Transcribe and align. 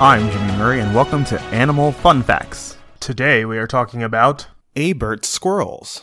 I'm 0.00 0.28
Jimmy 0.28 0.58
Murray, 0.58 0.80
and 0.80 0.92
welcome 0.92 1.24
to 1.26 1.40
Animal 1.40 1.92
Fun 1.92 2.24
Facts. 2.24 2.76
Today 2.98 3.44
we 3.44 3.58
are 3.58 3.68
talking 3.68 4.02
about 4.02 4.48
Abert 4.74 5.24
squirrels. 5.24 6.02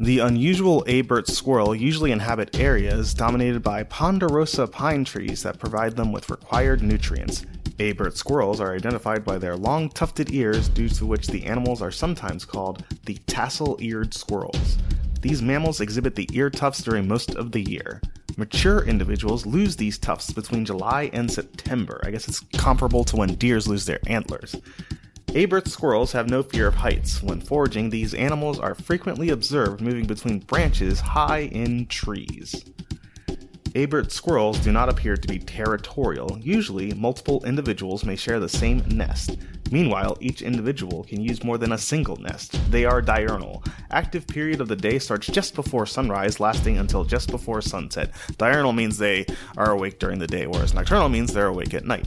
The 0.00 0.20
unusual 0.20 0.82
Abert 0.88 1.28
squirrel 1.28 1.74
usually 1.74 2.12
inhabit 2.12 2.58
areas 2.58 3.12
dominated 3.12 3.62
by 3.62 3.82
ponderosa 3.82 4.66
pine 4.66 5.04
trees 5.04 5.42
that 5.42 5.58
provide 5.58 5.96
them 5.96 6.12
with 6.12 6.30
required 6.30 6.82
nutrients. 6.82 7.44
Abert 7.78 8.16
squirrels 8.16 8.58
are 8.58 8.74
identified 8.74 9.22
by 9.22 9.36
their 9.36 9.54
long 9.54 9.90
tufted 9.90 10.32
ears, 10.32 10.70
due 10.70 10.88
to 10.88 11.04
which 11.04 11.26
the 11.26 11.44
animals 11.44 11.82
are 11.82 11.90
sometimes 11.90 12.46
called 12.46 12.84
the 13.04 13.18
tassel 13.26 13.76
eared 13.80 14.14
squirrels. 14.14 14.78
These 15.20 15.42
mammals 15.42 15.82
exhibit 15.82 16.14
the 16.14 16.28
ear 16.32 16.48
tufts 16.48 16.82
during 16.82 17.06
most 17.06 17.34
of 17.34 17.52
the 17.52 17.60
year. 17.60 18.00
Mature 18.36 18.84
individuals 18.84 19.46
lose 19.46 19.76
these 19.76 19.98
tufts 19.98 20.32
between 20.32 20.64
July 20.64 21.10
and 21.12 21.30
September. 21.30 22.00
I 22.04 22.10
guess 22.10 22.28
it's 22.28 22.40
comparable 22.56 23.04
to 23.04 23.16
when 23.16 23.34
deers 23.34 23.68
lose 23.68 23.86
their 23.86 24.00
antlers. 24.06 24.56
Abert 25.28 25.66
squirrels 25.68 26.12
have 26.12 26.30
no 26.30 26.42
fear 26.42 26.68
of 26.68 26.74
heights. 26.74 27.22
When 27.22 27.40
foraging, 27.40 27.90
these 27.90 28.14
animals 28.14 28.60
are 28.60 28.74
frequently 28.74 29.30
observed 29.30 29.80
moving 29.80 30.06
between 30.06 30.38
branches 30.38 31.00
high 31.00 31.42
in 31.52 31.86
trees. 31.86 32.64
Abert 33.74 34.12
squirrels 34.12 34.58
do 34.60 34.70
not 34.70 34.88
appear 34.88 35.16
to 35.16 35.28
be 35.28 35.40
territorial. 35.40 36.38
Usually, 36.40 36.92
multiple 36.94 37.44
individuals 37.44 38.04
may 38.04 38.14
share 38.14 38.38
the 38.38 38.48
same 38.48 38.84
nest. 38.88 39.36
Meanwhile, 39.72 40.16
each 40.20 40.42
individual 40.42 41.02
can 41.02 41.20
use 41.20 41.42
more 41.42 41.58
than 41.58 41.72
a 41.72 41.78
single 41.78 42.16
nest. 42.16 42.56
They 42.70 42.84
are 42.84 43.02
diurnal. 43.02 43.64
Active 43.90 44.26
period 44.26 44.60
of 44.60 44.68
the 44.68 44.76
day 44.76 44.98
starts 44.98 45.26
just 45.26 45.54
before 45.54 45.86
sunrise, 45.86 46.40
lasting 46.40 46.78
until 46.78 47.04
just 47.04 47.30
before 47.30 47.60
sunset. 47.60 48.12
Diurnal 48.38 48.72
means 48.72 48.98
they 48.98 49.26
are 49.56 49.72
awake 49.72 49.98
during 49.98 50.18
the 50.18 50.26
day, 50.26 50.46
whereas 50.46 50.74
nocturnal 50.74 51.08
means 51.08 51.32
they're 51.32 51.46
awake 51.46 51.74
at 51.74 51.84
night. 51.84 52.06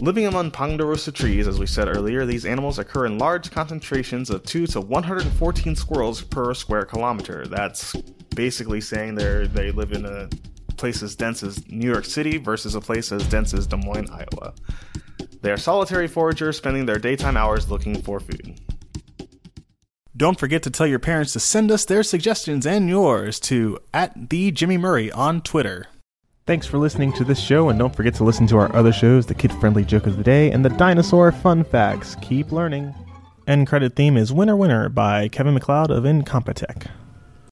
Living 0.00 0.26
among 0.26 0.50
ponderosa 0.50 1.12
trees, 1.12 1.46
as 1.46 1.58
we 1.58 1.66
said 1.66 1.86
earlier, 1.86 2.24
these 2.24 2.46
animals 2.46 2.78
occur 2.78 3.04
in 3.04 3.18
large 3.18 3.50
concentrations 3.50 4.30
of 4.30 4.42
2 4.44 4.66
to 4.68 4.80
114 4.80 5.76
squirrels 5.76 6.22
per 6.22 6.54
square 6.54 6.86
kilometer. 6.86 7.46
That's 7.46 7.94
basically 8.34 8.80
saying 8.80 9.16
they 9.16 9.46
they 9.46 9.70
live 9.72 9.92
in 9.92 10.06
a 10.06 10.28
place 10.78 11.02
as 11.02 11.14
dense 11.14 11.42
as 11.42 11.68
New 11.68 11.86
York 11.86 12.06
City 12.06 12.38
versus 12.38 12.74
a 12.74 12.80
place 12.80 13.12
as 13.12 13.26
dense 13.28 13.52
as 13.52 13.66
Des 13.66 13.76
Moines, 13.76 14.10
Iowa. 14.10 14.54
They 15.42 15.50
are 15.50 15.58
solitary 15.58 16.08
foragers 16.08 16.56
spending 16.56 16.86
their 16.86 16.98
daytime 16.98 17.36
hours 17.36 17.70
looking 17.70 18.00
for 18.00 18.20
food. 18.20 18.58
Don't 20.20 20.38
forget 20.38 20.62
to 20.64 20.70
tell 20.70 20.86
your 20.86 20.98
parents 20.98 21.32
to 21.32 21.40
send 21.40 21.70
us 21.70 21.86
their 21.86 22.02
suggestions 22.02 22.66
and 22.66 22.90
yours 22.90 23.40
to 23.40 23.78
at 23.94 24.28
the 24.28 24.50
Jimmy 24.50 24.76
Murray 24.76 25.10
on 25.10 25.40
Twitter. 25.40 25.86
Thanks 26.46 26.66
for 26.66 26.76
listening 26.76 27.10
to 27.14 27.24
this 27.24 27.40
show, 27.40 27.70
and 27.70 27.78
don't 27.78 27.96
forget 27.96 28.16
to 28.16 28.24
listen 28.24 28.46
to 28.48 28.58
our 28.58 28.70
other 28.76 28.92
shows 28.92 29.24
the 29.24 29.32
kid 29.32 29.50
friendly 29.50 29.82
joke 29.82 30.06
of 30.06 30.18
the 30.18 30.22
day 30.22 30.50
and 30.50 30.62
the 30.62 30.68
dinosaur 30.68 31.32
fun 31.32 31.64
facts. 31.64 32.16
Keep 32.20 32.52
learning. 32.52 32.94
End 33.46 33.66
credit 33.66 33.96
theme 33.96 34.18
is 34.18 34.30
Winner 34.30 34.56
Winner 34.56 34.90
by 34.90 35.28
Kevin 35.28 35.54
MacLeod 35.54 35.90
of 35.90 36.04
Incompetech. 36.04 36.86